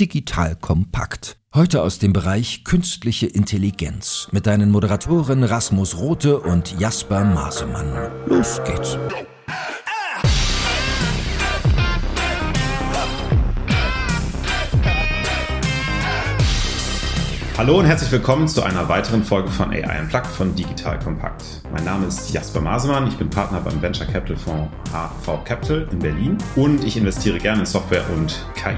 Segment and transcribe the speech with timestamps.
[0.00, 1.36] Digital Kompakt.
[1.54, 8.10] Heute aus dem Bereich künstliche Intelligenz mit deinen Moderatoren Rasmus Rote und Jasper Masemann.
[8.26, 8.98] Los geht's.
[17.56, 21.44] Hallo und herzlich willkommen zu einer weiteren Folge von AI Unplugged von Digital Kompakt.
[21.72, 26.00] Mein Name ist Jasper Masemann, ich bin Partner beim Venture Capital Fonds HV Capital in
[26.00, 28.74] Berlin und ich investiere gerne in Software und KI.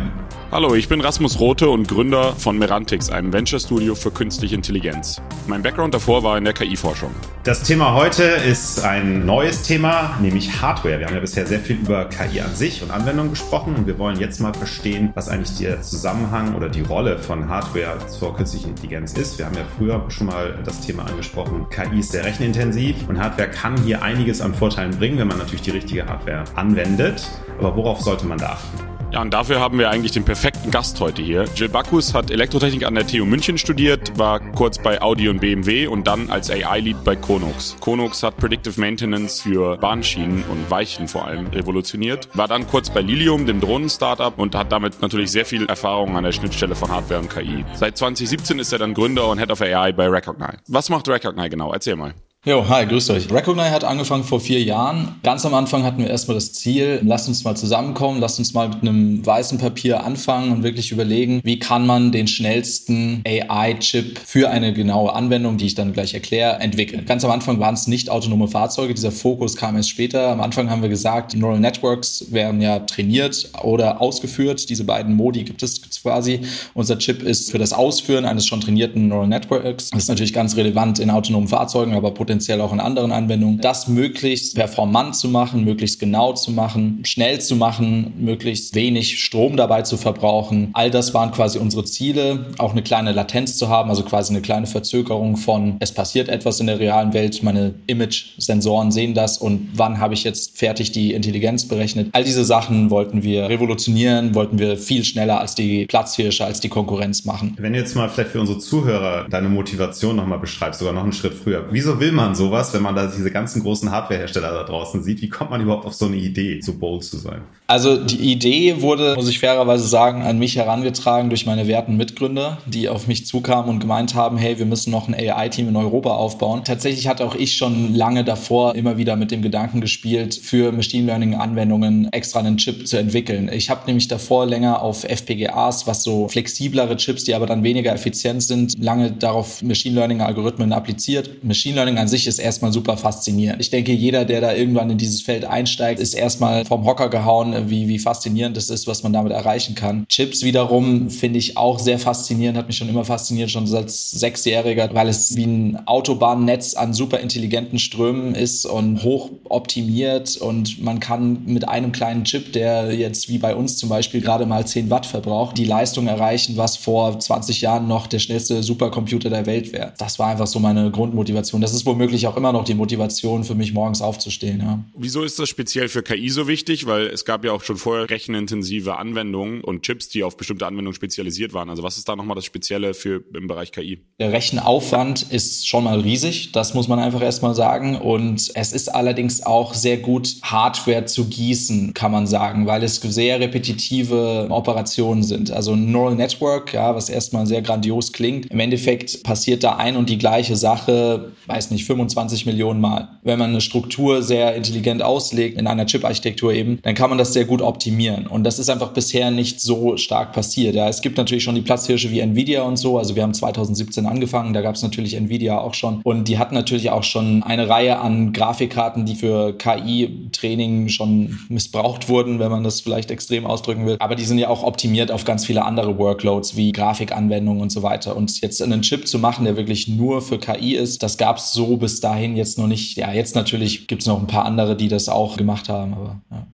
[0.52, 5.20] Hallo, ich bin Rasmus Rote und Gründer von Merantix, einem Venture-Studio für künstliche Intelligenz.
[5.48, 7.10] Mein Background davor war in der KI-Forschung.
[7.42, 11.00] Das Thema heute ist ein neues Thema, nämlich Hardware.
[11.00, 13.98] Wir haben ja bisher sehr viel über KI an sich und Anwendungen gesprochen und wir
[13.98, 18.65] wollen jetzt mal verstehen, was eigentlich der Zusammenhang oder die Rolle von Hardware zur künstlichen
[18.68, 19.38] Intelligenz ist.
[19.38, 23.50] Wir haben ja früher schon mal das Thema angesprochen, KI ist sehr rechenintensiv und Hardware
[23.50, 27.28] kann hier einiges an Vorteilen bringen, wenn man natürlich die richtige Hardware anwendet.
[27.58, 28.95] Aber worauf sollte man da achten?
[29.12, 31.44] Ja, und dafür haben wir eigentlich den perfekten Gast heute hier.
[31.54, 35.86] Jill Bacchus hat Elektrotechnik an der TU München studiert, war kurz bei Audi und BMW
[35.86, 37.76] und dann als AI-Lead bei Konux.
[37.80, 43.00] Konux hat Predictive Maintenance für Bahnschienen und Weichen vor allem revolutioniert, war dann kurz bei
[43.00, 47.20] Lilium, dem Drohnen-Startup und hat damit natürlich sehr viel Erfahrung an der Schnittstelle von Hardware
[47.20, 47.64] und KI.
[47.74, 50.58] Seit 2017 ist er dann Gründer und Head of AI bei Recognize.
[50.66, 51.72] Was macht Recognize genau?
[51.72, 52.12] Erzähl mal.
[52.48, 53.28] Jo, hi, grüßt euch.
[53.32, 55.16] Recognize hat angefangen vor vier Jahren.
[55.24, 58.68] Ganz am Anfang hatten wir erstmal das Ziel, lasst uns mal zusammenkommen, lasst uns mal
[58.68, 64.48] mit einem weißen Papier anfangen und wirklich überlegen, wie kann man den schnellsten AI-Chip für
[64.48, 67.04] eine genaue Anwendung, die ich dann gleich erkläre, entwickeln.
[67.04, 70.28] Ganz am Anfang waren es nicht autonome Fahrzeuge, dieser Fokus kam erst später.
[70.28, 74.70] Am Anfang haben wir gesagt, Neural Networks werden ja trainiert oder ausgeführt.
[74.70, 76.42] Diese beiden Modi gibt es quasi.
[76.74, 79.90] Unser Chip ist für das Ausführen eines schon trainierten Neural Networks.
[79.90, 83.62] Das ist natürlich ganz relevant in autonomen Fahrzeugen, aber potenziell potenziell auch in anderen Anwendungen,
[83.62, 89.56] das möglichst performant zu machen, möglichst genau zu machen, schnell zu machen, möglichst wenig Strom
[89.56, 90.68] dabei zu verbrauchen.
[90.74, 94.42] All das waren quasi unsere Ziele, auch eine kleine Latenz zu haben, also quasi eine
[94.42, 99.70] kleine Verzögerung von, es passiert etwas in der realen Welt, meine Image-Sensoren sehen das und
[99.72, 102.10] wann habe ich jetzt fertig die Intelligenz berechnet.
[102.12, 106.68] All diese Sachen wollten wir revolutionieren, wollten wir viel schneller als die Platzhirsche, als die
[106.68, 107.56] Konkurrenz machen.
[107.58, 111.14] Wenn du jetzt mal vielleicht für unsere Zuhörer deine Motivation nochmal beschreibst, sogar noch einen
[111.14, 111.64] Schritt früher.
[111.70, 115.22] Wieso will man man sowas, wenn man da diese ganzen großen Hardwarehersteller da draußen sieht?
[115.22, 117.42] Wie kommt man überhaupt auf so eine Idee, so bold zu sein?
[117.68, 122.58] Also die Idee wurde, muss ich fairerweise sagen, an mich herangetragen durch meine werten Mitgründer,
[122.66, 126.10] die auf mich zukamen und gemeint haben, hey, wir müssen noch ein AI-Team in Europa
[126.10, 126.62] aufbauen.
[126.64, 131.06] Tatsächlich hatte auch ich schon lange davor immer wieder mit dem Gedanken gespielt, für Machine
[131.06, 133.50] Learning-Anwendungen extra einen Chip zu entwickeln.
[133.52, 137.92] Ich habe nämlich davor länger auf FPGAs, was so flexiblere Chips, die aber dann weniger
[137.92, 141.42] effizient sind, lange darauf Machine Learning-Algorithmen appliziert.
[141.42, 143.60] Machine Learning an sich sich ist erstmal super faszinierend.
[143.60, 147.68] Ich denke, jeder, der da irgendwann in dieses Feld einsteigt, ist erstmal vom Hocker gehauen,
[147.68, 150.06] wie, wie faszinierend es ist, was man damit erreichen kann.
[150.08, 154.90] Chips wiederum finde ich auch sehr faszinierend, hat mich schon immer fasziniert, schon als Sechsjähriger,
[154.94, 161.00] weil es wie ein Autobahnnetz an super intelligenten Strömen ist und hoch optimiert und man
[161.00, 164.90] kann mit einem kleinen Chip, der jetzt wie bei uns zum Beispiel gerade mal 10
[164.90, 169.72] Watt verbraucht, die Leistung erreichen, was vor 20 Jahren noch der schnellste Supercomputer der Welt
[169.72, 169.92] wäre.
[169.98, 171.60] Das war einfach so meine Grundmotivation.
[171.60, 174.60] Das ist womöglich womöglich auch immer noch die Motivation für mich, morgens aufzustehen.
[174.60, 174.84] Ja.
[174.94, 176.86] Wieso ist das speziell für KI so wichtig?
[176.86, 180.94] Weil es gab ja auch schon vorher rechenintensive Anwendungen und Chips, die auf bestimmte Anwendungen
[180.94, 181.70] spezialisiert waren.
[181.70, 184.02] Also was ist da nochmal das Spezielle für im Bereich KI?
[184.20, 187.96] Der Rechenaufwand ist schon mal riesig, das muss man einfach erstmal sagen.
[187.96, 192.96] Und es ist allerdings auch sehr gut, Hardware zu gießen, kann man sagen, weil es
[192.96, 195.50] sehr repetitive Operationen sind.
[195.50, 198.46] Also ein Neural Network, ja, was erstmal sehr grandios klingt.
[198.46, 203.08] Im Endeffekt passiert da ein und die gleiche Sache, weiß nicht, 25 Millionen Mal.
[203.22, 207.32] Wenn man eine Struktur sehr intelligent auslegt, in einer Chip-Architektur eben, dann kann man das
[207.32, 208.26] sehr gut optimieren.
[208.26, 210.74] Und das ist einfach bisher nicht so stark passiert.
[210.74, 212.98] Ja, es gibt natürlich schon die Platzhirsche wie Nvidia und so.
[212.98, 216.00] Also wir haben 2017 angefangen, da gab es natürlich Nvidia auch schon.
[216.02, 222.08] Und die hatten natürlich auch schon eine Reihe an Grafikkarten, die für KI-Training schon missbraucht
[222.08, 223.96] wurden, wenn man das vielleicht extrem ausdrücken will.
[224.00, 227.82] Aber die sind ja auch optimiert auf ganz viele andere Workloads wie Grafikanwendungen und so
[227.82, 228.16] weiter.
[228.16, 231.52] Und jetzt einen Chip zu machen, der wirklich nur für KI ist, das gab es
[231.52, 232.96] so bis dahin jetzt noch nicht.
[232.96, 236.20] Ja, jetzt natürlich gibt es noch ein paar andere, die das auch gemacht haben, aber
[236.30, 236.46] ja.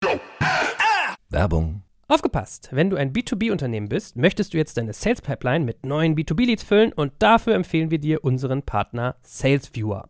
[1.30, 1.82] Werbung.
[2.08, 2.70] Aufgepasst!
[2.72, 6.92] Wenn du ein B2B-Unternehmen bist, möchtest du jetzt deine Sales Pipeline mit neuen B2B-Leads füllen
[6.92, 10.09] und dafür empfehlen wir dir unseren Partner SalesViewer.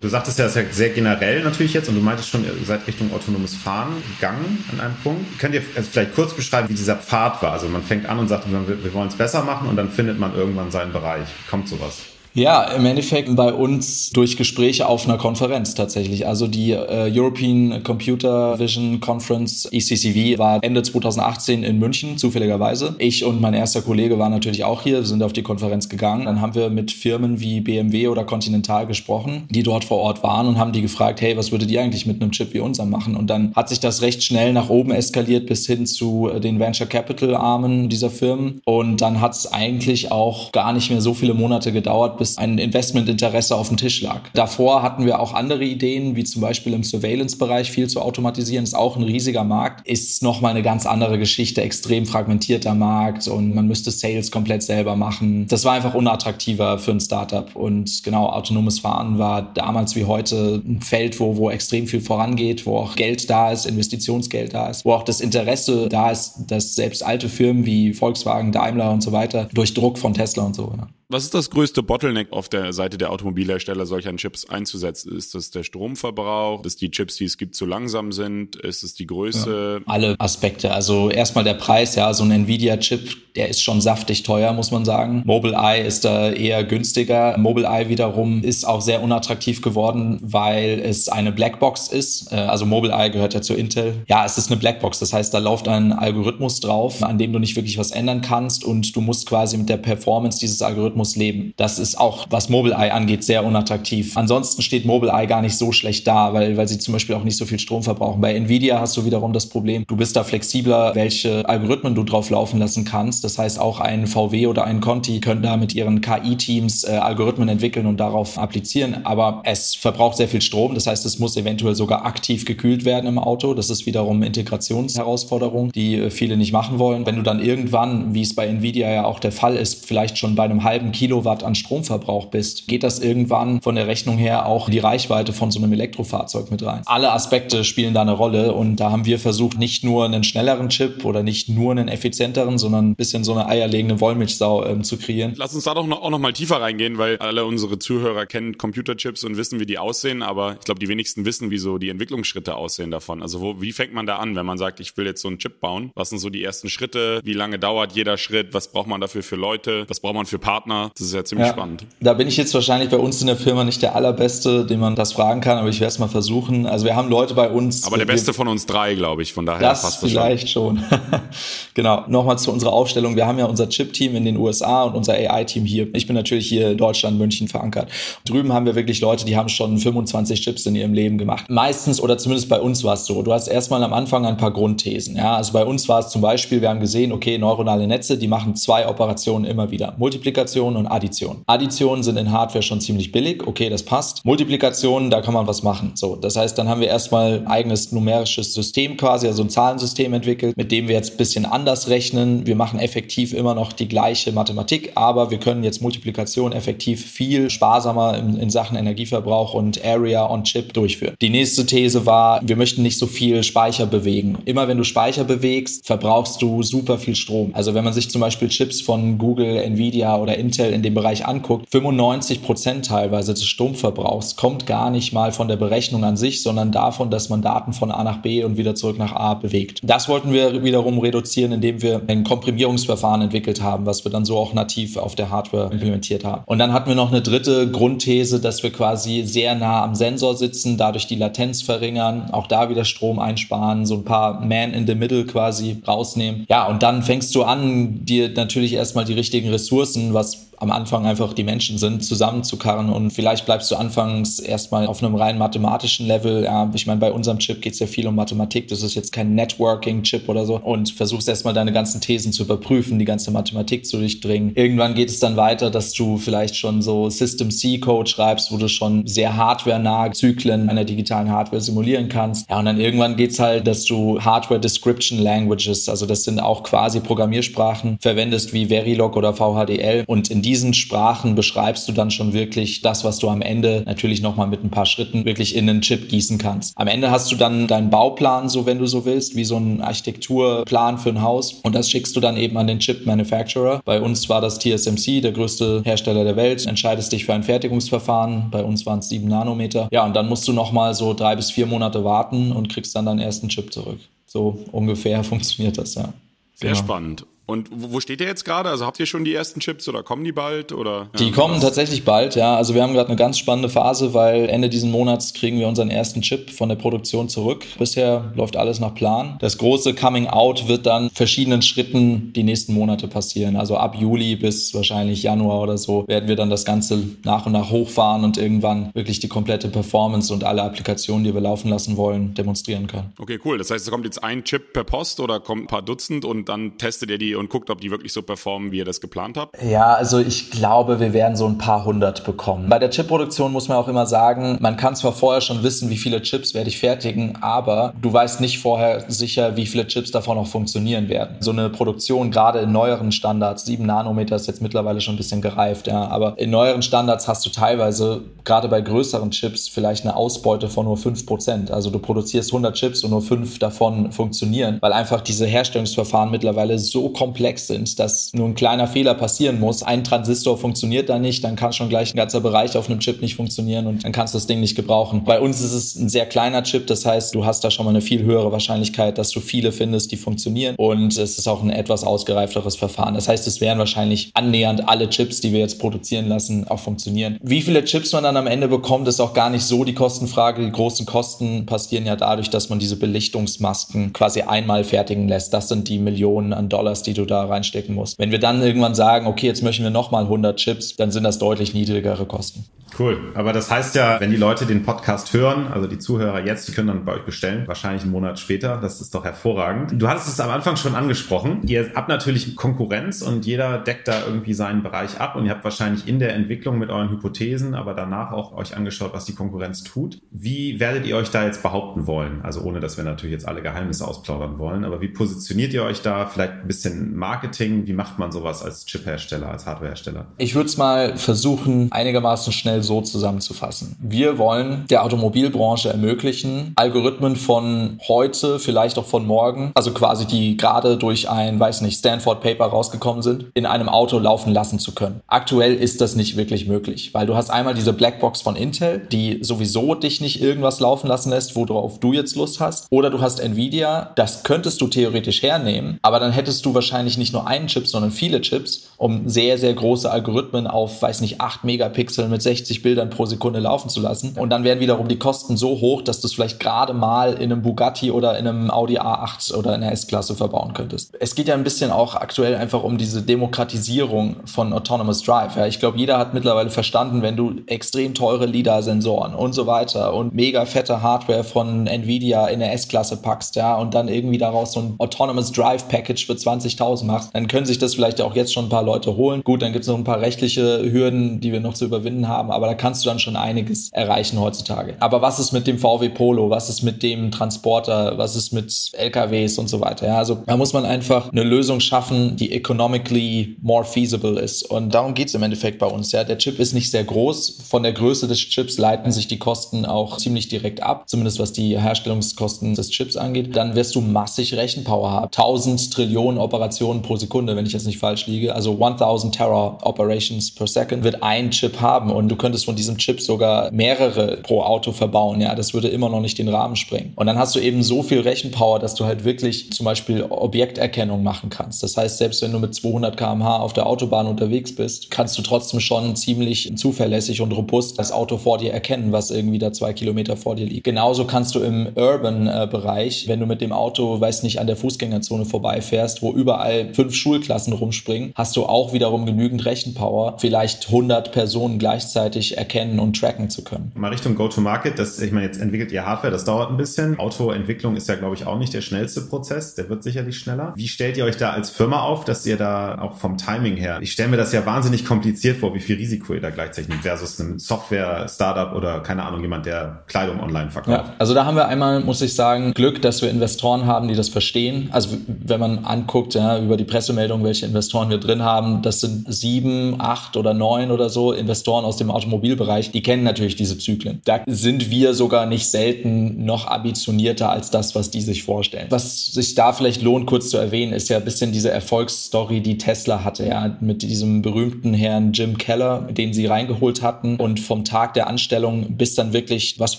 [0.00, 2.54] Du sagtest ja, das ist ja sehr generell natürlich jetzt und du meintest schon, ihr
[2.64, 5.38] seid Richtung autonomes Fahren gegangen an einem Punkt.
[5.38, 7.52] Könnt ihr vielleicht kurz beschreiben, wie dieser Pfad war?
[7.52, 10.34] Also man fängt an und sagt, wir, wollen es besser machen und dann findet man
[10.34, 11.28] irgendwann seinen Bereich.
[11.50, 11.98] Kommt sowas?
[12.32, 16.28] Ja, im Endeffekt bei uns durch Gespräche auf einer Konferenz tatsächlich.
[16.28, 22.94] Also die äh, European Computer Vision Conference ECCV war Ende 2018 in München, zufälligerweise.
[22.98, 26.26] Ich und mein erster Kollege waren natürlich auch hier, sind auf die Konferenz gegangen.
[26.26, 30.46] Dann haben wir mit Firmen wie BMW oder Continental gesprochen, die dort vor Ort waren
[30.46, 33.16] und haben die gefragt, hey, was würdet ihr eigentlich mit einem Chip wie unserem machen?
[33.16, 36.86] Und dann hat sich das recht schnell nach oben eskaliert bis hin zu den Venture
[36.86, 38.60] Capital Armen dieser Firmen.
[38.64, 42.58] Und dann hat es eigentlich auch gar nicht mehr so viele Monate gedauert, bis ein
[42.58, 44.20] Investmentinteresse auf dem Tisch lag.
[44.34, 48.76] Davor hatten wir auch andere Ideen, wie zum Beispiel im Surveillance-Bereich viel zu automatisieren, ist
[48.76, 53.66] auch ein riesiger Markt, ist nochmal eine ganz andere Geschichte, extrem fragmentierter Markt und man
[53.66, 55.46] müsste Sales komplett selber machen.
[55.48, 60.62] Das war einfach unattraktiver für ein Startup und genau, autonomes Fahren war damals wie heute
[60.62, 64.84] ein Feld, wo, wo extrem viel vorangeht, wo auch Geld da ist, Investitionsgeld da ist,
[64.84, 69.10] wo auch das Interesse da ist, dass selbst alte Firmen wie Volkswagen, Daimler und so
[69.12, 70.70] weiter durch Druck von Tesla und so.
[70.76, 70.86] Ja.
[71.12, 75.10] Was ist das größte Bottleneck auf der Seite der Automobilhersteller, solcher Chips einzusetzen?
[75.16, 76.64] Ist das der Stromverbrauch?
[76.64, 78.54] Ist die Chips, die es gibt, zu langsam sind?
[78.54, 79.80] Ist es die Größe?
[79.84, 80.72] Ja, alle Aspekte.
[80.72, 84.84] Also erstmal der Preis, ja, so ein Nvidia-Chip, der ist schon saftig teuer, muss man
[84.84, 85.22] sagen.
[85.24, 87.36] Mobileye ist da eher günstiger.
[87.38, 92.30] Mobileye wiederum ist auch sehr unattraktiv geworden, weil es eine Blackbox ist.
[92.30, 94.04] Äh, also Mobileye gehört ja zu Intel.
[94.06, 95.00] Ja, es ist eine Blackbox.
[95.00, 98.64] Das heißt, da läuft ein Algorithmus drauf, an dem du nicht wirklich was ändern kannst
[98.64, 101.54] und du musst quasi mit der Performance dieses Algorithmus muss leben.
[101.56, 104.18] Das ist auch, was Mobileye angeht, sehr unattraktiv.
[104.18, 107.38] Ansonsten steht Mobileye gar nicht so schlecht da, weil, weil sie zum Beispiel auch nicht
[107.38, 108.20] so viel Strom verbrauchen.
[108.20, 112.28] Bei Nvidia hast du wiederum das Problem, du bist da flexibler, welche Algorithmen du drauf
[112.28, 113.24] laufen lassen kannst.
[113.24, 117.48] Das heißt, auch ein VW oder ein Conti können da mit ihren KI-Teams äh, Algorithmen
[117.48, 119.06] entwickeln und darauf applizieren.
[119.06, 120.74] Aber es verbraucht sehr viel Strom.
[120.74, 123.54] Das heißt, es muss eventuell sogar aktiv gekühlt werden im Auto.
[123.54, 127.06] Das ist wiederum Integrationsherausforderung, die äh, viele nicht machen wollen.
[127.06, 130.34] Wenn du dann irgendwann, wie es bei Nvidia ja auch der Fall ist, vielleicht schon
[130.34, 134.68] bei einem halben Kilowatt an Stromverbrauch bist, geht das irgendwann von der Rechnung her auch
[134.68, 136.82] die Reichweite von so einem Elektrofahrzeug mit rein.
[136.86, 140.68] Alle Aspekte spielen da eine Rolle und da haben wir versucht, nicht nur einen schnelleren
[140.68, 144.96] Chip oder nicht nur einen effizienteren, sondern ein bisschen so eine eierlegende Wollmilchsau ähm, zu
[144.96, 145.34] kreieren.
[145.36, 148.58] Lass uns da doch noch, auch noch mal tiefer reingehen, weil alle unsere Zuhörer kennen
[148.58, 151.88] Computerchips und wissen, wie die aussehen, aber ich glaube, die wenigsten wissen, wie so die
[151.88, 153.22] Entwicklungsschritte aussehen davon.
[153.22, 155.38] Also wo, wie fängt man da an, wenn man sagt, ich will jetzt so einen
[155.38, 155.90] Chip bauen?
[155.94, 157.20] Was sind so die ersten Schritte?
[157.24, 158.54] Wie lange dauert jeder Schritt?
[158.54, 159.84] Was braucht man dafür für Leute?
[159.88, 160.79] Was braucht man für Partner?
[160.88, 161.84] Das ist ja ziemlich ja, spannend.
[162.00, 164.96] Da bin ich jetzt wahrscheinlich bei uns in der Firma nicht der allerbeste, den man
[164.96, 166.66] das fragen kann, aber ich werde es mal versuchen.
[166.66, 167.84] Also wir haben Leute bei uns.
[167.84, 169.32] Aber der beste von uns drei, glaube ich.
[169.32, 170.78] Von daher das passt das vielleicht schon.
[170.78, 171.00] schon.
[171.74, 172.04] genau.
[172.08, 173.16] Nochmal zu unserer Aufstellung.
[173.16, 175.88] Wir haben ja unser Chip-Team in den USA und unser AI-Team hier.
[175.94, 177.88] Ich bin natürlich hier in Deutschland, München verankert.
[178.24, 181.46] Drüben haben wir wirklich Leute, die haben schon 25 Chips in ihrem Leben gemacht.
[181.48, 183.22] Meistens oder zumindest bei uns war es so.
[183.22, 185.16] Du hast erstmal am Anfang ein paar Grundthesen.
[185.16, 188.28] Ja, also bei uns war es zum Beispiel, wir haben gesehen, okay, neuronale Netze, die
[188.28, 189.94] machen zwei Operationen immer wieder.
[189.98, 191.42] Multiplikation und Addition.
[191.46, 194.24] Additionen sind in Hardware schon ziemlich billig, okay, das passt.
[194.24, 195.92] Multiplikationen, da kann man was machen.
[195.94, 200.12] So, das heißt, dann haben wir erstmal ein eigenes numerisches System quasi, also ein Zahlensystem
[200.12, 202.46] entwickelt, mit dem wir jetzt ein bisschen anders rechnen.
[202.46, 207.50] Wir machen effektiv immer noch die gleiche Mathematik, aber wir können jetzt Multiplikation effektiv viel
[207.50, 211.14] sparsamer in, in Sachen Energieverbrauch und Area on Chip durchführen.
[211.20, 214.38] Die nächste These war, wir möchten nicht so viel Speicher bewegen.
[214.44, 217.50] Immer wenn du Speicher bewegst, verbrauchst du super viel Strom.
[217.54, 220.94] Also wenn man sich zum Beispiel Chips von Google, Nvidia oder Intel Intel in dem
[220.94, 226.16] Bereich anguckt, 95 Prozent teilweise des Stromverbrauchs kommt gar nicht mal von der Berechnung an
[226.16, 229.34] sich, sondern davon, dass man Daten von A nach B und wieder zurück nach A
[229.34, 229.78] bewegt.
[229.84, 234.36] Das wollten wir wiederum reduzieren, indem wir ein Komprimierungsverfahren entwickelt haben, was wir dann so
[234.38, 236.42] auch nativ auf der Hardware implementiert haben.
[236.46, 240.36] Und dann hatten wir noch eine dritte Grundthese, dass wir quasi sehr nah am Sensor
[240.36, 244.88] sitzen, dadurch die Latenz verringern, auch da wieder Strom einsparen, so ein paar Man in
[244.88, 246.44] the Middle quasi rausnehmen.
[246.48, 251.06] Ja, und dann fängst du an, dir natürlich erstmal die richtigen Ressourcen, was am Anfang
[251.06, 256.06] einfach die Menschen sind, zusammenzukarren und vielleicht bleibst du anfangs erstmal auf einem rein mathematischen
[256.06, 256.44] Level.
[256.44, 259.12] Ja, ich meine, bei unserem Chip geht es ja viel um Mathematik, das ist jetzt
[259.12, 263.86] kein Networking-Chip oder so und versuchst erstmal deine ganzen Thesen zu überprüfen, die ganze Mathematik
[263.86, 264.52] zu durchdringen.
[264.54, 268.68] Irgendwann geht es dann weiter, dass du vielleicht schon so System C-Code schreibst, wo du
[268.68, 272.50] schon sehr hardware-nahe Zyklen einer digitalen Hardware simulieren kannst.
[272.50, 276.38] Ja, und dann irgendwann geht es halt, dass du Hardware Description Languages, also das sind
[276.38, 282.10] auch quasi Programmiersprachen, verwendest wie Verilog oder VHDL und in diesen Sprachen beschreibst du dann
[282.10, 285.68] schon wirklich das, was du am Ende natürlich nochmal mit ein paar Schritten wirklich in
[285.68, 286.76] einen Chip gießen kannst.
[286.76, 289.80] Am Ende hast du dann deinen Bauplan, so wenn du so willst, wie so ein
[289.80, 293.80] Architekturplan für ein Haus und das schickst du dann eben an den Chip Manufacturer.
[293.84, 296.66] Bei uns war das TSMC, der größte Hersteller der Welt.
[296.66, 298.50] Entscheidest dich für ein Fertigungsverfahren.
[298.50, 299.88] Bei uns waren es sieben Nanometer.
[299.92, 303.06] Ja, und dann musst du nochmal so drei bis vier Monate warten und kriegst dann
[303.06, 303.98] deinen ersten Chip zurück.
[304.26, 306.12] So ungefähr funktioniert das, ja.
[306.54, 306.82] Sehr genau.
[306.82, 307.26] spannend.
[307.50, 308.68] Und wo steht ihr jetzt gerade?
[308.68, 310.72] Also habt ihr schon die ersten Chips oder kommen die bald?
[310.72, 311.62] Oder, die ja, kommen was?
[311.62, 312.56] tatsächlich bald, ja.
[312.56, 315.90] Also wir haben gerade eine ganz spannende Phase, weil Ende diesen Monats kriegen wir unseren
[315.90, 317.64] ersten Chip von der Produktion zurück.
[317.76, 319.36] Bisher läuft alles nach Plan.
[319.40, 323.56] Das große Coming Out wird dann verschiedenen Schritten die nächsten Monate passieren.
[323.56, 327.52] Also ab Juli bis wahrscheinlich Januar oder so werden wir dann das Ganze nach und
[327.52, 331.96] nach hochfahren und irgendwann wirklich die komplette Performance und alle Applikationen, die wir laufen lassen
[331.96, 333.12] wollen, demonstrieren können.
[333.18, 333.58] Okay, cool.
[333.58, 336.48] Das heißt, es kommt jetzt ein Chip per Post oder kommt ein paar Dutzend und
[336.48, 339.36] dann testet ihr die und guckt, ob die wirklich so performen, wie ihr das geplant
[339.36, 339.60] habt?
[339.62, 342.68] Ja, also ich glaube, wir werden so ein paar hundert bekommen.
[342.68, 345.96] Bei der Chipproduktion muss man auch immer sagen, man kann zwar vorher schon wissen, wie
[345.96, 350.38] viele Chips werde ich fertigen, aber du weißt nicht vorher sicher, wie viele Chips davon
[350.38, 351.36] auch funktionieren werden.
[351.40, 355.40] So eine Produktion, gerade in neueren Standards, 7 Nanometer ist jetzt mittlerweile schon ein bisschen
[355.40, 360.14] gereift, ja, aber in neueren Standards hast du teilweise, gerade bei größeren Chips, vielleicht eine
[360.14, 361.70] Ausbeute von nur 5%.
[361.70, 366.78] Also du produzierst 100 Chips und nur 5 davon funktionieren, weil einfach diese Herstellungsverfahren mittlerweile
[366.78, 369.82] so komplex sind, dass nur ein kleiner Fehler passieren muss.
[369.82, 373.20] Ein Transistor funktioniert da nicht, dann kann schon gleich ein ganzer Bereich auf einem Chip
[373.22, 375.24] nicht funktionieren und dann kannst du das Ding nicht gebrauchen.
[375.24, 377.90] Bei uns ist es ein sehr kleiner Chip, das heißt, du hast da schon mal
[377.90, 381.70] eine viel höhere Wahrscheinlichkeit, dass du viele findest, die funktionieren und es ist auch ein
[381.70, 383.14] etwas ausgereifteres Verfahren.
[383.14, 387.38] Das heißt, es werden wahrscheinlich annähernd alle Chips, die wir jetzt produzieren lassen, auch funktionieren.
[387.42, 390.64] Wie viele Chips man dann am Ende bekommt, ist auch gar nicht so die Kostenfrage.
[390.64, 395.52] Die großen Kosten passieren ja dadurch, dass man diese Belichtungsmasken quasi einmal fertigen lässt.
[395.52, 398.18] Das sind die Millionen an Dollars, die du da rein reinstecken musst.
[398.18, 401.38] Wenn wir dann irgendwann sagen, okay, jetzt möchten wir nochmal 100 Chips, dann sind das
[401.38, 402.64] deutlich niedrigere Kosten.
[402.98, 403.32] Cool.
[403.34, 406.72] Aber das heißt ja, wenn die Leute den Podcast hören, also die Zuhörer jetzt, die
[406.72, 408.78] können dann bei euch bestellen, wahrscheinlich einen Monat später.
[408.80, 410.00] Das ist doch hervorragend.
[410.00, 411.62] Du hattest es am Anfang schon angesprochen.
[411.66, 415.64] Ihr habt natürlich Konkurrenz und jeder deckt da irgendwie seinen Bereich ab und ihr habt
[415.64, 419.84] wahrscheinlich in der Entwicklung mit euren Hypothesen, aber danach auch euch angeschaut, was die Konkurrenz
[419.84, 420.20] tut.
[420.30, 422.40] Wie werdet ihr euch da jetzt behaupten wollen?
[422.42, 426.02] Also ohne, dass wir natürlich jetzt alle Geheimnisse ausplaudern wollen, aber wie positioniert ihr euch
[426.02, 426.26] da?
[426.26, 427.86] Vielleicht ein bisschen Marketing?
[427.86, 430.26] Wie macht man sowas als Chiphersteller, als Hardwarehersteller?
[430.38, 433.96] Ich würde es mal versuchen, einigermaßen schnell so zusammenzufassen.
[434.00, 440.56] Wir wollen der Automobilbranche ermöglichen, Algorithmen von heute, vielleicht auch von morgen, also quasi die
[440.56, 444.92] gerade durch ein, weiß nicht, Stanford Paper rausgekommen sind, in einem Auto laufen lassen zu
[444.92, 445.20] können.
[445.26, 449.38] Aktuell ist das nicht wirklich möglich, weil du hast einmal diese Blackbox von Intel, die
[449.42, 453.40] sowieso dich nicht irgendwas laufen lassen lässt, worauf du jetzt Lust hast, oder du hast
[453.40, 457.86] Nvidia, das könntest du theoretisch hernehmen, aber dann hättest du wahrscheinlich nicht nur einen Chip,
[457.86, 462.69] sondern viele Chips, um sehr, sehr große Algorithmen auf, weiß nicht, 8 Megapixel mit 60
[462.78, 464.36] Bildern pro Sekunde laufen zu lassen.
[464.38, 467.52] Und dann wären wiederum die Kosten so hoch, dass du es vielleicht gerade mal in
[467.52, 471.14] einem Bugatti oder in einem Audi A8 oder in der S-Klasse verbauen könntest.
[471.20, 475.56] Es geht ja ein bisschen auch aktuell einfach um diese Demokratisierung von Autonomous Drive.
[475.56, 480.14] Ja, ich glaube, jeder hat mittlerweile verstanden, wenn du extrem teure LIDAR-Sensoren und so weiter
[480.14, 484.72] und mega fette Hardware von Nvidia in der S-Klasse packst, ja, und dann irgendwie daraus
[484.72, 488.52] so ein Autonomous Drive Package für 20.000 machst, dann können sich das vielleicht auch jetzt
[488.52, 489.42] schon ein paar Leute holen.
[489.44, 492.50] Gut, dann gibt es noch ein paar rechtliche Hürden, die wir noch zu überwinden haben,
[492.50, 494.96] aber da kannst du dann schon einiges erreichen heutzutage.
[495.00, 496.50] Aber was ist mit dem VW Polo?
[496.50, 498.18] Was ist mit dem Transporter?
[498.18, 500.06] Was ist mit LKWs und so weiter?
[500.06, 504.62] Ja, also da muss man einfach eine Lösung schaffen, die economically more feasible ist.
[504.62, 506.12] Und darum geht es im Endeffekt bei uns.
[506.12, 507.58] Ja, der Chip ist nicht sehr groß.
[507.68, 511.52] Von der Größe des Chips leiten sich die Kosten auch ziemlich direkt ab, zumindest was
[511.52, 513.56] die Herstellungskosten des Chips angeht.
[513.56, 515.26] Dann wirst du massig Rechenpower haben.
[515.26, 518.54] 1000 Trillionen Operationen pro Sekunde, wenn ich jetzt nicht falsch liege.
[518.54, 522.98] Also 1000 Terra Operations per Second wird ein Chip haben und du könntest von diesem
[522.98, 525.40] Chip sogar mehrere pro Auto verbauen.
[525.40, 527.12] Ja, das würde immer noch nicht den Rahmen sprengen.
[527.14, 531.22] Und dann hast du eben so viel Rechenpower, dass du halt wirklich zum Beispiel Objekterkennung
[531.22, 531.84] machen kannst.
[531.84, 535.42] Das heißt, selbst wenn du mit 200 km/h auf der Autobahn unterwegs bist, kannst du
[535.42, 539.92] trotzdem schon ziemlich zuverlässig und robust das Auto vor dir erkennen, was irgendwie da zwei
[539.92, 540.82] Kilometer vor dir liegt.
[540.82, 545.44] Genauso kannst du im Urban-Bereich, wenn du mit dem Auto, weiß nicht, an der Fußgängerzone
[545.44, 551.78] vorbeifährst, wo überall fünf Schulklassen rumspringen, hast du auch wiederum genügend Rechenpower, vielleicht 100 Personen
[551.78, 553.92] gleichzeitig erkennen und tracken zu können.
[553.94, 557.18] Mal Richtung Go-to-Market, das, ich meine, jetzt entwickelt ihr Hardware, das dauert ein bisschen.
[557.18, 560.72] Autoentwicklung ist ja, glaube ich, auch nicht der schnellste Prozess, der wird sicherlich schneller.
[560.76, 563.98] Wie stellt ihr euch da als Firma auf, dass ihr da auch vom Timing her,
[564.00, 567.02] ich stelle mir das ja wahnsinnig kompliziert vor, wie viel Risiko ihr da gleichzeitig nimmt
[567.02, 571.06] versus einem Software-Startup oder keine Ahnung, jemand, der Kleidung online verkauft.
[571.08, 574.14] Ja, also da haben wir einmal, muss ich sagen, Glück, dass wir Investoren haben, die
[574.14, 574.88] das verstehen.
[574.92, 579.32] Also wenn man anguckt, ja, über die Pressemeldung, welche Investoren wir drin haben, das sind
[579.32, 584.20] sieben, acht oder neun oder so Investoren aus dem Automobilbereich, die kennen natürlich diese Zyklen.
[584.24, 588.86] Da sind wir sogar nicht selten noch ambitionierter als das, was die sich vorstellen.
[588.90, 592.76] Was sich da vielleicht lohnt, kurz zu erwähnen, ist ja ein bisschen diese Erfolgsstory, die
[592.76, 597.84] Tesla hatte, ja, mit diesem berühmten Herrn Jim Keller, den sie reingeholt hatten und vom
[597.84, 599.98] Tag der Anstellung bis dann wirklich, was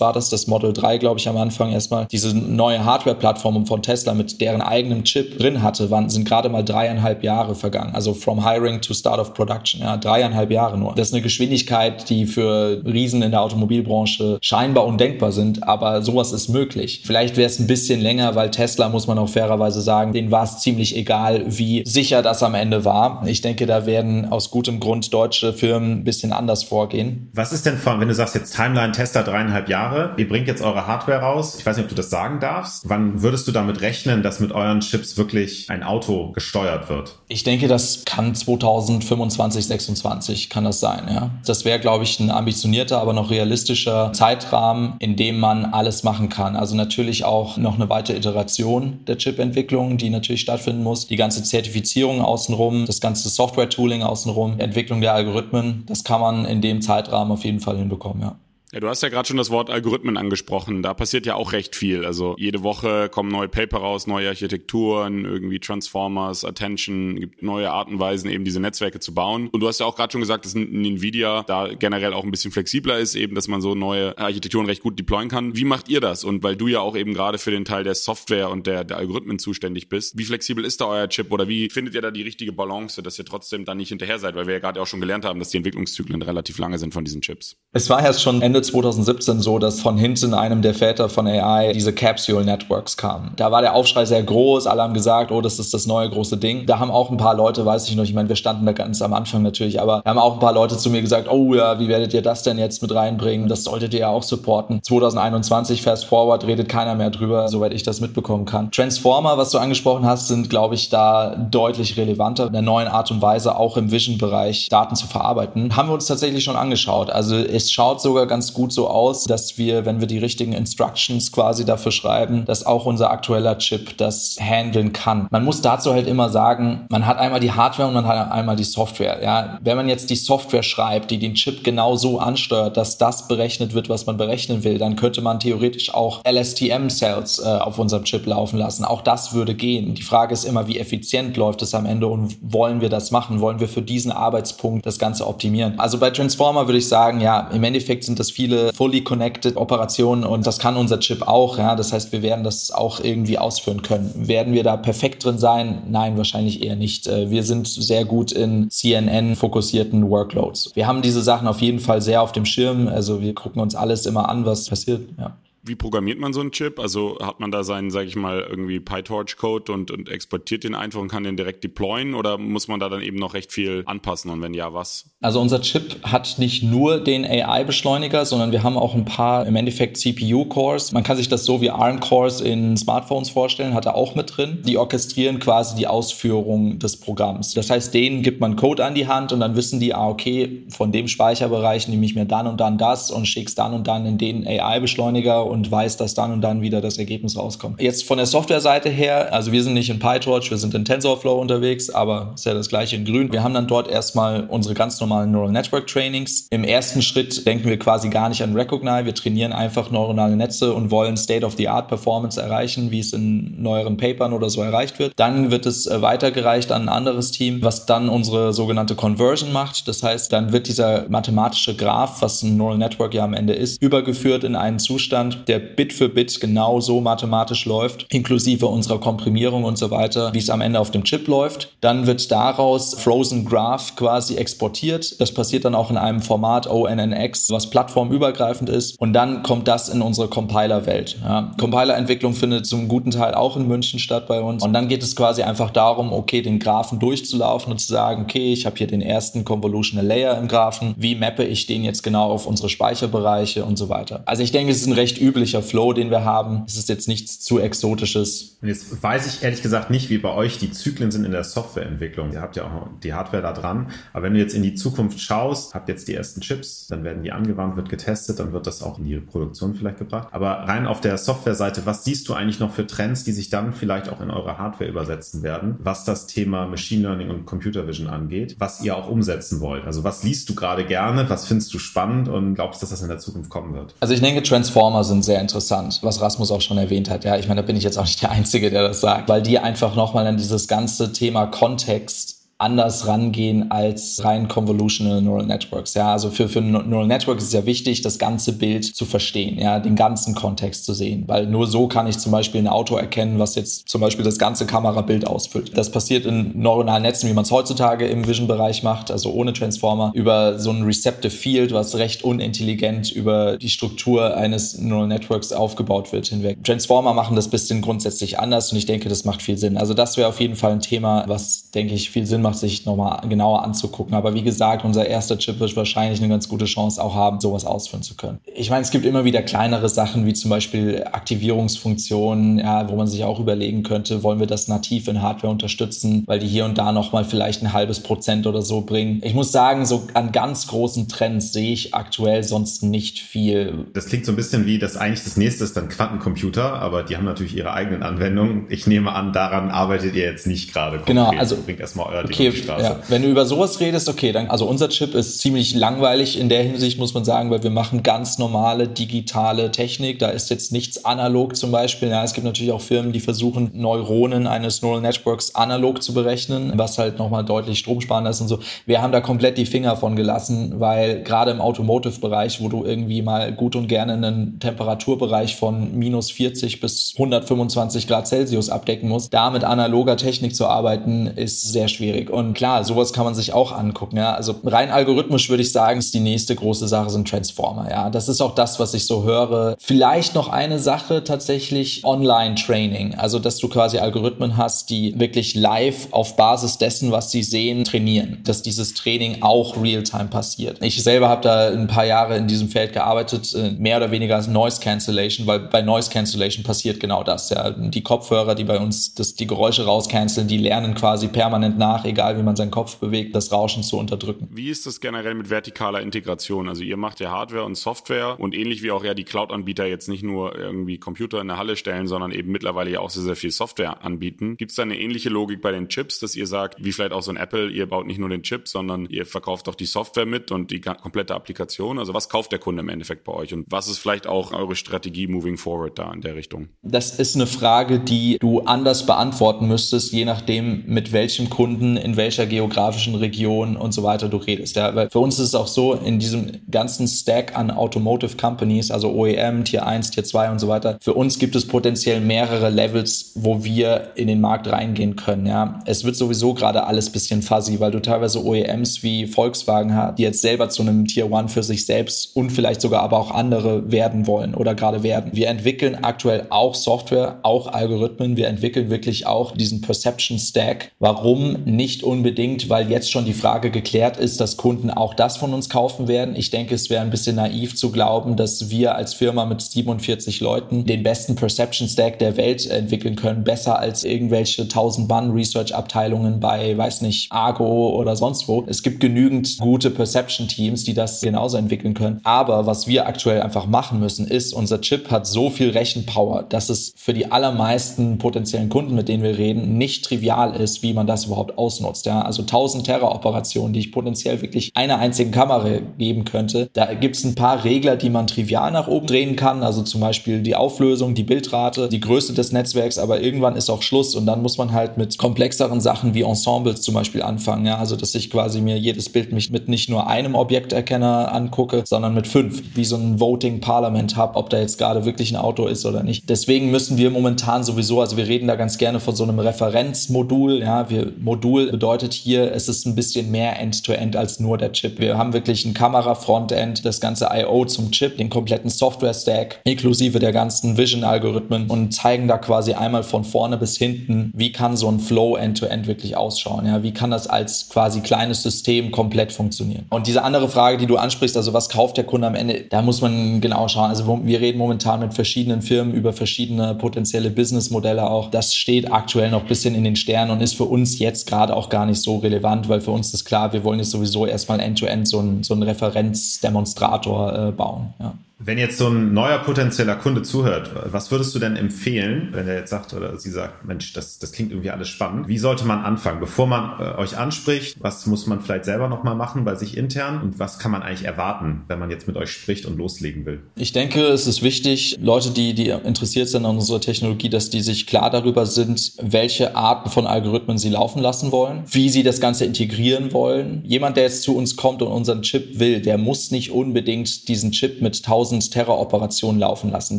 [0.00, 4.14] war das, das Model 3, glaube ich, am Anfang erstmal, diese neue Hardware-Plattform von Tesla
[4.14, 7.94] mit deren eigenem Chip drin hatte, waren, sind gerade mal dreieinhalb Jahre vergangen.
[7.94, 10.94] Also from hiring to start of production, ja, dreieinhalb Jahre nur.
[10.94, 16.32] Das ist eine Geschwindigkeit, die für Riesen in der Automobilbranche scheinbar undenkbar sind, aber sowas
[16.32, 17.02] ist möglich.
[17.04, 20.44] Vielleicht wäre es ein bisschen länger, weil Tesla, muss man auch fairerweise sagen, denen war
[20.44, 23.22] es ziemlich egal, wie sicher das am Ende war.
[23.26, 27.30] Ich denke, da werden aus gutem Grund deutsche Firmen ein bisschen anders vorgehen.
[27.34, 30.62] Was ist denn von, wenn du sagst jetzt Timeline Tesla dreieinhalb Jahre, ihr bringt jetzt
[30.62, 33.80] eure Hardware raus, ich weiß nicht, ob du das sagen darfst, wann würdest du damit
[33.80, 37.18] rechnen, dass mit euren Chips wirklich ein Auto gesteuert wird?
[37.28, 41.30] Ich denke, das kann 2025, 26 kann das sein, ja.
[41.46, 46.28] Das wäre, glaube ich, ein ambitionierter, aber noch realistischer Zeitrahmen, in dem man alles machen
[46.28, 46.56] kann.
[46.56, 51.06] Also natürlich auch noch eine weitere Iteration der Chip-Entwicklung, die natürlich stattfinden muss.
[51.06, 56.60] Die ganze Zertifizierung außenrum, das ganze Software-Tooling außenrum, Entwicklung der Algorithmen, das kann man in
[56.60, 58.36] dem Zeitrahmen auf jeden Fall hinbekommen, ja.
[58.74, 60.82] Ja, du hast ja gerade schon das Wort Algorithmen angesprochen.
[60.82, 62.06] Da passiert ja auch recht viel.
[62.06, 67.94] Also jede Woche kommen neue Paper raus, neue Architekturen, irgendwie Transformers, Attention, gibt neue Arten
[67.94, 69.48] und Weisen, eben diese Netzwerke zu bauen.
[69.48, 72.50] Und du hast ja auch gerade schon gesagt, dass Nvidia da generell auch ein bisschen
[72.50, 75.54] flexibler ist, eben, dass man so neue Architekturen recht gut deployen kann.
[75.54, 76.24] Wie macht ihr das?
[76.24, 78.96] Und weil du ja auch eben gerade für den Teil der Software und der, der
[78.96, 82.22] Algorithmen zuständig bist, wie flexibel ist da euer Chip oder wie findet ihr da die
[82.22, 84.34] richtige Balance, dass ihr trotzdem da nicht hinterher seid?
[84.34, 87.04] Weil wir ja gerade auch schon gelernt haben, dass die Entwicklungszyklen relativ lange sind von
[87.04, 87.58] diesen Chips.
[87.72, 91.72] Es war ja schon Ende 2017 so, dass von hinten einem der Väter von AI
[91.72, 93.32] diese Capsule Networks kamen.
[93.36, 96.36] Da war der Aufschrei sehr groß, alle haben gesagt, oh, das ist das neue große
[96.36, 96.66] Ding.
[96.66, 99.02] Da haben auch ein paar Leute, weiß ich noch, ich meine, wir standen da ganz
[99.02, 101.88] am Anfang natürlich, aber haben auch ein paar Leute zu mir gesagt, oh ja, wie
[101.88, 103.48] werdet ihr das denn jetzt mit reinbringen?
[103.48, 104.80] Das solltet ihr ja auch supporten.
[104.82, 108.70] 2021, fast forward, redet keiner mehr drüber, soweit ich das mitbekommen kann.
[108.70, 113.10] Transformer, was du angesprochen hast, sind, glaube ich, da deutlich relevanter in der neuen Art
[113.10, 115.76] und Weise, auch im Vision-Bereich Daten zu verarbeiten.
[115.76, 117.10] Haben wir uns tatsächlich schon angeschaut.
[117.10, 121.32] Also es schaut sogar ganz gut so aus, dass wir, wenn wir die richtigen Instructions
[121.32, 125.28] quasi dafür schreiben, dass auch unser aktueller Chip das handeln kann.
[125.30, 128.56] Man muss dazu halt immer sagen, man hat einmal die Hardware und man hat einmal
[128.56, 129.22] die Software.
[129.22, 133.28] Ja, wenn man jetzt die Software schreibt, die den Chip genau so ansteuert, dass das
[133.28, 138.04] berechnet wird, was man berechnen will, dann könnte man theoretisch auch LSTM-Cells äh, auf unserem
[138.04, 138.84] Chip laufen lassen.
[138.84, 139.94] Auch das würde gehen.
[139.94, 143.40] Die Frage ist immer, wie effizient läuft es am Ende und wollen wir das machen?
[143.40, 145.78] Wollen wir für diesen Arbeitspunkt das Ganze optimieren?
[145.78, 150.24] Also bei Transformer würde ich sagen, ja, im Endeffekt sind das viele fully connected Operationen
[150.24, 151.58] und das kann unser Chip auch.
[151.58, 154.12] Ja, das heißt, wir werden das auch irgendwie ausführen können.
[154.16, 155.82] Werden wir da perfekt drin sein?
[155.88, 157.06] Nein, wahrscheinlich eher nicht.
[157.06, 160.72] Äh, wir sind sehr gut in CNN-fokussierten Workloads.
[160.74, 162.88] Wir haben diese Sachen auf jeden Fall sehr auf dem Schirm.
[162.88, 165.02] Also wir gucken uns alles immer an, was passiert.
[165.18, 165.36] Ja.
[165.64, 166.80] Wie programmiert man so einen Chip?
[166.80, 171.00] Also hat man da seinen, sage ich mal, irgendwie PyTorch-Code und, und exportiert den einfach
[171.00, 174.30] und kann den direkt deployen oder muss man da dann eben noch recht viel anpassen
[174.32, 175.10] und wenn ja, was?
[175.20, 179.54] Also unser Chip hat nicht nur den AI-Beschleuniger, sondern wir haben auch ein paar im
[179.54, 180.90] Endeffekt CPU-Cores.
[180.90, 184.62] Man kann sich das so wie ARM-Cores in Smartphones vorstellen, hat er auch mit drin.
[184.66, 187.54] Die orchestrieren quasi die Ausführung des Programms.
[187.54, 190.64] Das heißt, denen gibt man Code an die Hand und dann wissen die, ah, okay,
[190.70, 194.06] von dem Speicherbereich nehme ich mir dann und dann das und schick's dann und dann
[194.06, 197.80] in den AI-Beschleuniger und weiß, dass dann und dann wieder das Ergebnis rauskommt.
[197.80, 201.40] Jetzt von der Softwareseite her, also wir sind nicht in PyTorch, wir sind in TensorFlow
[201.40, 203.32] unterwegs, aber ist ja das gleiche in grün.
[203.32, 206.46] Wir haben dann dort erstmal unsere ganz normalen Neural Network Trainings.
[206.50, 210.72] Im ersten Schritt denken wir quasi gar nicht an Recognize, wir trainieren einfach neuronale Netze
[210.72, 215.12] und wollen State-of-the-Art Performance erreichen, wie es in neueren Papern oder so erreicht wird.
[215.16, 219.88] Dann wird es äh, weitergereicht an ein anderes Team, was dann unsere sogenannte Conversion macht.
[219.88, 223.82] Das heißt, dann wird dieser mathematische Graph, was ein Neural Network ja am Ende ist,
[223.82, 229.64] übergeführt in einen Zustand, der Bit für Bit genau so mathematisch läuft, inklusive unserer Komprimierung
[229.64, 231.72] und so weiter, wie es am Ende auf dem Chip läuft.
[231.80, 235.20] Dann wird daraus Frozen Graph quasi exportiert.
[235.20, 238.98] Das passiert dann auch in einem Format ONNX, was plattformübergreifend ist.
[239.00, 241.18] Und dann kommt das in unsere Compiler-Welt.
[241.22, 241.52] Ja.
[241.58, 244.64] Compiler-Entwicklung findet zum guten Teil auch in München statt bei uns.
[244.64, 248.52] Und dann geht es quasi einfach darum, okay, den Graphen durchzulaufen und zu sagen, okay,
[248.52, 250.94] ich habe hier den ersten Convolutional Layer im Graphen.
[250.96, 254.22] Wie mappe ich den jetzt genau auf unsere Speicherbereiche und so weiter?
[254.26, 256.64] Also ich denke, es ist ein recht üblicher Flow, den wir haben.
[256.66, 258.58] Es ist jetzt nichts zu Exotisches.
[258.60, 261.44] Und jetzt weiß ich ehrlich gesagt nicht, wie bei euch die Zyklen sind in der
[261.44, 262.32] Softwareentwicklung.
[262.32, 263.90] Ihr habt ja auch die Hardware da dran.
[264.12, 267.22] Aber wenn du jetzt in die Zukunft schaust, habt jetzt die ersten Chips, dann werden
[267.22, 270.28] die angewandt, wird getestet, dann wird das auch in die Produktion vielleicht gebracht.
[270.32, 273.72] Aber rein auf der Softwareseite, was siehst du eigentlich noch für Trends, die sich dann
[273.72, 278.06] vielleicht auch in eure Hardware übersetzen werden, was das Thema Machine Learning und Computer Vision
[278.06, 279.86] angeht, was ihr auch umsetzen wollt?
[279.86, 283.08] Also was liest du gerade gerne, was findest du spannend und glaubst, dass das in
[283.08, 283.94] der Zukunft kommen wird?
[284.00, 287.24] Also ich denke, Transformer sind sehr interessant, was Rasmus auch schon erwähnt hat.
[287.24, 289.42] Ja, ich meine, da bin ich jetzt auch nicht der Einzige, der das sagt, weil
[289.42, 295.94] die einfach nochmal an dieses ganze Thema Kontext anders rangehen als rein Convolutional Neural Networks.
[295.94, 299.58] Ja, also für, für Neural Networks ist es ja wichtig, das ganze Bild zu verstehen,
[299.58, 302.96] ja, den ganzen Kontext zu sehen, weil nur so kann ich zum Beispiel ein Auto
[302.96, 305.76] erkennen, was jetzt zum Beispiel das ganze Kamerabild ausfüllt.
[305.76, 310.12] Das passiert in neuronalen Netzen, wie man es heutzutage im Vision-Bereich macht, also ohne Transformer,
[310.14, 316.12] über so ein Receptive Field, was recht unintelligent über die Struktur eines Neural Networks aufgebaut
[316.12, 316.62] wird hinweg.
[316.64, 319.76] Transformer machen das bisschen grundsätzlich anders und ich denke, das macht viel Sinn.
[319.76, 322.86] Also das wäre auf jeden Fall ein Thema, was, denke ich, viel Sinn macht, sich
[322.86, 324.14] nochmal genauer anzugucken.
[324.14, 327.64] Aber wie gesagt, unser erster Chip wird wahrscheinlich eine ganz gute Chance auch haben, sowas
[327.64, 328.38] ausführen zu können.
[328.54, 333.06] Ich meine, es gibt immer wieder kleinere Sachen, wie zum Beispiel Aktivierungsfunktionen, ja, wo man
[333.06, 336.78] sich auch überlegen könnte, wollen wir das nativ in Hardware unterstützen, weil die hier und
[336.78, 339.20] da nochmal vielleicht ein halbes Prozent oder so bringen.
[339.24, 343.86] Ich muss sagen, so an ganz großen Trends sehe ich aktuell sonst nicht viel.
[343.94, 347.16] Das klingt so ein bisschen wie, dass eigentlich das nächste ist dann Quantencomputer, aber die
[347.16, 348.66] haben natürlich ihre eigenen Anwendungen.
[348.68, 351.00] Ich nehme an, daran arbeitet ihr jetzt nicht gerade.
[351.04, 354.66] Genau, also bringt erstmal euer okay, ja, wenn du über sowas redest, okay, dann, also
[354.66, 358.38] unser Chip ist ziemlich langweilig in der Hinsicht, muss man sagen, weil wir machen ganz
[358.38, 360.18] normale digitale Technik.
[360.18, 362.08] Da ist jetzt nichts analog zum Beispiel.
[362.08, 366.72] Ja, es gibt natürlich auch Firmen, die versuchen, Neuronen eines Neural Networks analog zu berechnen,
[366.76, 368.58] was halt nochmal deutlich stromsparender ist und so.
[368.86, 373.22] Wir haben da komplett die Finger von gelassen, weil gerade im Automotive-Bereich, wo du irgendwie
[373.22, 379.34] mal gut und gerne einen Temperaturbereich von minus 40 bis 125 Grad Celsius abdecken musst,
[379.34, 382.21] da mit analoger Technik zu arbeiten, ist sehr schwierig.
[382.30, 384.16] Und klar, sowas kann man sich auch angucken.
[384.16, 384.34] Ja.
[384.34, 387.88] Also rein algorithmisch würde ich sagen, ist die nächste große Sache sind Transformer.
[387.90, 389.76] Ja, das ist auch das, was ich so höre.
[389.78, 393.14] Vielleicht noch eine Sache tatsächlich Online-Training.
[393.16, 397.84] Also, dass du quasi Algorithmen hast, die wirklich live auf Basis dessen, was sie sehen,
[397.84, 398.38] trainieren.
[398.44, 400.78] Dass dieses Training auch real-time passiert.
[400.82, 404.36] Ich selber habe da ein paar Jahre in diesem Feld gearbeitet, äh, mehr oder weniger
[404.36, 407.50] als Noise Cancellation, weil bei Noise Cancellation passiert genau das.
[407.50, 412.04] Ja, die Kopfhörer, die bei uns das, die Geräusche rauscanceln, die lernen quasi permanent nach,
[412.12, 414.48] egal wie man seinen Kopf bewegt, das Rauschen zu unterdrücken.
[414.50, 416.68] Wie ist das generell mit vertikaler Integration?
[416.68, 420.08] Also ihr macht ja Hardware und Software und ähnlich wie auch ja die Cloud-Anbieter jetzt
[420.08, 423.36] nicht nur irgendwie Computer in der Halle stellen, sondern eben mittlerweile ja auch sehr, sehr
[423.36, 424.56] viel Software anbieten.
[424.56, 427.22] Gibt es da eine ähnliche Logik bei den Chips, dass ihr sagt, wie vielleicht auch
[427.22, 430.26] so ein Apple, ihr baut nicht nur den Chip, sondern ihr verkauft auch die Software
[430.26, 431.98] mit und die komplette Applikation?
[431.98, 434.76] Also was kauft der Kunde im Endeffekt bei euch und was ist vielleicht auch eure
[434.76, 436.68] Strategie moving forward da in der Richtung?
[436.82, 442.16] Das ist eine Frage, die du anders beantworten müsstest, je nachdem, mit welchem Kunden in
[442.16, 444.76] welcher geografischen Region und so weiter du redest.
[444.76, 448.90] Ja, weil für uns ist es auch so, in diesem ganzen Stack an Automotive Companies,
[448.90, 452.70] also OEM, Tier 1, Tier 2 und so weiter, für uns gibt es potenziell mehrere
[452.70, 455.46] Levels, wo wir in den Markt reingehen können.
[455.46, 460.18] Ja, es wird sowieso gerade alles bisschen fuzzy, weil du teilweise OEMs wie Volkswagen hast,
[460.18, 463.30] die jetzt selber zu einem Tier 1 für sich selbst und vielleicht sogar aber auch
[463.30, 465.30] andere werden wollen oder gerade werden.
[465.34, 468.36] Wir entwickeln aktuell auch Software, auch Algorithmen.
[468.36, 470.92] Wir entwickeln wirklich auch diesen Perception Stack.
[470.98, 471.64] Warum?
[471.64, 475.68] Nicht unbedingt, weil jetzt schon die Frage geklärt ist, dass Kunden auch das von uns
[475.68, 476.34] kaufen werden.
[476.36, 480.40] Ich denke, es wäre ein bisschen naiv zu glauben, dass wir als Firma mit 47
[480.40, 485.74] Leuten den besten Perception Stack der Welt entwickeln können, besser als irgendwelche 1000 Mann Research
[485.74, 488.64] Abteilungen bei, weiß nicht, Argo oder sonst wo.
[488.66, 492.20] Es gibt genügend gute Perception Teams, die das genauso entwickeln können.
[492.24, 496.68] Aber was wir aktuell einfach machen müssen, ist, unser Chip hat so viel Rechenpower, dass
[496.68, 501.06] es für die allermeisten potenziellen Kunden, mit denen wir reden, nicht trivial ist, wie man
[501.06, 502.06] das überhaupt ausnutzt.
[502.06, 506.68] Ja, also 1000 Terra-Operationen, die ich potenziell wirklich einer einzigen Kamera geben könnte.
[506.72, 509.62] Da gibt es ein paar Regler, die man trivial nach oben drehen kann.
[509.62, 512.98] Also zum Beispiel die Auflösung, die Bildrate, die Größe des Netzwerks.
[512.98, 516.82] Aber irgendwann ist auch Schluss und dann muss man halt mit komplexeren Sachen wie Ensembles
[516.82, 517.66] zum Beispiel anfangen.
[517.66, 521.82] Ja, also dass ich quasi mir jedes Bild mich mit nicht nur einem Objekterkenner angucke,
[521.84, 525.36] sondern mit fünf, wie so ein Voting Parliament habe, ob da jetzt gerade wirklich ein
[525.36, 526.28] Auto ist oder nicht.
[526.28, 530.60] Deswegen müssen wir momentan sowieso, also wir reden da ganz gerne von so einem Referenzmodul.
[530.60, 534.70] Ja, wir, Modul bedeutet hier, es ist ein bisschen mehr End-to-End -End als nur der
[534.70, 535.00] Chip.
[535.00, 537.64] Wir haben wirklich ein Kamera-Frontend, das ganze I.O.
[537.64, 543.24] zum Chip, den kompletten Software-Stack, inklusive der ganzen Vision-Algorithmen und zeigen da quasi einmal von
[543.24, 546.66] vorne bis hinten, wie kann so ein Flow End-to-End -End wirklich ausschauen.
[546.66, 549.86] Ja, wie kann das als quasi kleines System komplett funktionieren?
[549.90, 552.82] Und diese andere Frage, die du ansprichst, also was kauft der Kunde am Ende, da
[552.82, 553.88] muss man genau schauen.
[553.88, 558.30] Also wir reden momentan mit verschiedenen Firmen über verschiedene potenzielle Businessmodelle auch.
[558.30, 561.56] Das steht aktuell noch ein bisschen in den Sternen und ist für uns jetzt gerade
[561.56, 564.60] auch gar nicht so relevant, weil für uns ist klar, wir wollen jetzt sowieso erstmal
[564.60, 567.94] end-to-end so einen, so Referenzdemonstrator äh, bauen.
[567.98, 568.14] Ja.
[568.44, 572.56] Wenn jetzt so ein neuer potenzieller Kunde zuhört, was würdest du denn empfehlen, wenn er
[572.56, 575.28] jetzt sagt oder sie sagt, Mensch, das, das klingt irgendwie alles spannend.
[575.28, 576.18] Wie sollte man anfangen?
[576.18, 580.20] Bevor man äh, euch anspricht, was muss man vielleicht selber nochmal machen bei sich intern
[580.22, 583.42] und was kann man eigentlich erwarten, wenn man jetzt mit euch spricht und loslegen will?
[583.54, 587.60] Ich denke, es ist wichtig, Leute, die, die interessiert sind an unserer Technologie, dass die
[587.60, 592.20] sich klar darüber sind, welche Arten von Algorithmen sie laufen lassen wollen, wie sie das
[592.20, 593.62] Ganze integrieren wollen.
[593.64, 597.52] Jemand, der jetzt zu uns kommt und unseren Chip will, der muss nicht unbedingt diesen
[597.52, 599.98] Chip mit 1000 1000 Terra-Operationen laufen lassen.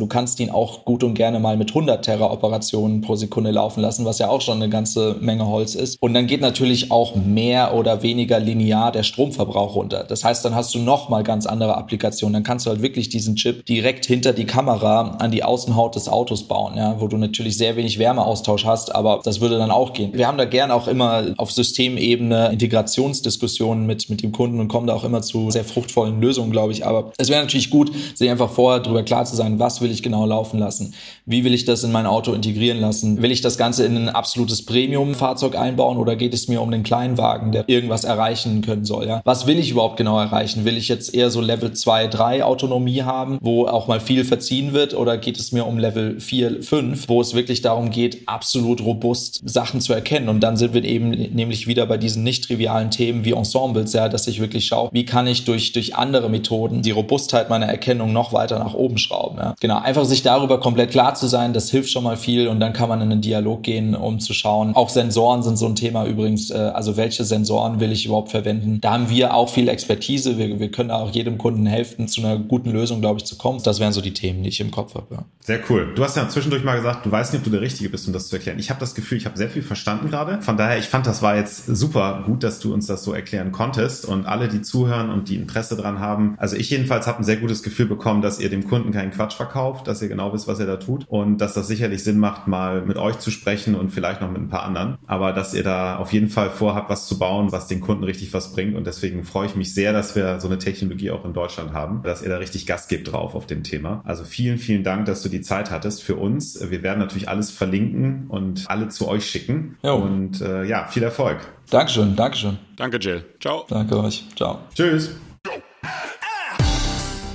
[0.00, 4.04] Du kannst ihn auch gut und gerne mal mit 100 Terra-Operationen pro Sekunde laufen lassen,
[4.04, 6.00] was ja auch schon eine ganze Menge Holz ist.
[6.00, 10.04] Und dann geht natürlich auch mehr oder weniger linear der Stromverbrauch runter.
[10.04, 12.34] Das heißt, dann hast du noch mal ganz andere Applikationen.
[12.34, 16.08] Dann kannst du halt wirklich diesen Chip direkt hinter die Kamera an die Außenhaut des
[16.08, 19.92] Autos bauen, ja, wo du natürlich sehr wenig Wärmeaustausch hast, aber das würde dann auch
[19.92, 20.12] gehen.
[20.14, 24.86] Wir haben da gerne auch immer auf Systemebene Integrationsdiskussionen mit, mit dem Kunden und kommen
[24.86, 26.86] da auch immer zu sehr fruchtvollen Lösungen, glaube ich.
[26.86, 27.90] Aber es wäre natürlich gut,
[28.24, 30.94] sich einfach vorher darüber klar zu sein, was will ich genau laufen lassen?
[31.26, 33.22] Wie will ich das in mein Auto integrieren lassen?
[33.22, 36.82] Will ich das Ganze in ein absolutes Premium-Fahrzeug einbauen oder geht es mir um den
[36.82, 39.06] Kleinwagen, der irgendwas erreichen können soll?
[39.06, 39.20] Ja?
[39.24, 40.64] Was will ich überhaupt genau erreichen?
[40.64, 44.72] Will ich jetzt eher so Level 2, 3 Autonomie haben, wo auch mal viel verziehen
[44.72, 48.82] wird oder geht es mir um Level 4, 5, wo es wirklich darum geht, absolut
[48.82, 50.28] robust Sachen zu erkennen?
[50.28, 54.08] Und dann sind wir eben nämlich wieder bei diesen nicht trivialen Themen wie Ensembles, ja,
[54.08, 58.03] dass ich wirklich schaue, wie kann ich durch, durch andere Methoden die Robustheit meiner Erkennung
[58.12, 59.38] noch weiter nach oben schrauben.
[59.38, 59.54] Ja.
[59.60, 62.72] Genau, einfach sich darüber komplett klar zu sein, das hilft schon mal viel und dann
[62.72, 64.74] kann man in einen Dialog gehen, um zu schauen.
[64.74, 68.80] Auch Sensoren sind so ein Thema übrigens, äh, also welche Sensoren will ich überhaupt verwenden?
[68.80, 70.38] Da haben wir auch viel Expertise.
[70.38, 73.60] Wir, wir können auch jedem Kunden helfen, zu einer guten Lösung, glaube ich, zu kommen.
[73.62, 75.06] Das wären so die Themen, die ich im Kopf habe.
[75.10, 75.24] Ja.
[75.40, 75.92] Sehr cool.
[75.94, 78.12] Du hast ja zwischendurch mal gesagt, du weißt nicht, ob du der Richtige bist, um
[78.12, 78.58] das zu erklären.
[78.58, 80.40] Ich habe das Gefühl, ich habe sehr viel verstanden gerade.
[80.42, 83.52] Von daher, ich fand, das war jetzt super gut, dass du uns das so erklären
[83.52, 86.34] konntest und alle, die zuhören und die Interesse dran haben.
[86.38, 89.34] Also ich jedenfalls habe ein sehr gutes Gefühl bekommen, dass ihr dem Kunden keinen Quatsch
[89.34, 92.46] verkauft, dass ihr genau wisst, was ihr da tut und dass das sicherlich Sinn macht,
[92.46, 94.98] mal mit euch zu sprechen und vielleicht noch mit ein paar anderen.
[95.06, 98.32] Aber dass ihr da auf jeden Fall vorhabt, was zu bauen, was den Kunden richtig
[98.34, 98.76] was bringt.
[98.76, 102.02] Und deswegen freue ich mich sehr, dass wir so eine Technologie auch in Deutschland haben,
[102.02, 104.02] dass ihr da richtig Gas gebt drauf auf dem Thema.
[104.04, 106.58] Also vielen, vielen Dank, dass du die Zeit hattest für uns.
[106.70, 109.76] Wir werden natürlich alles verlinken und alle zu euch schicken.
[109.82, 109.94] Jo.
[109.94, 111.38] Und äh, ja, viel Erfolg.
[111.70, 112.58] Dankeschön, Dankeschön.
[112.76, 113.24] Danke, Jill.
[113.40, 113.64] Ciao.
[113.68, 114.24] Danke euch.
[114.36, 114.58] Ciao.
[114.74, 115.14] Tschüss.